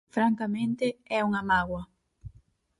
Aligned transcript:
Francamente, 0.15 0.85
é 1.17 1.19
unha 1.29 1.41
mágoa. 1.51 1.83